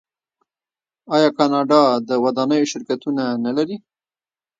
[1.15, 3.77] آیا کاناډا د ودانیو شرکتونه نلري؟